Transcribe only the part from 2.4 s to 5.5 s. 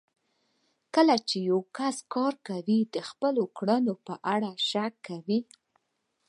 کوي د خپلو کړنو په اړه شک کوي.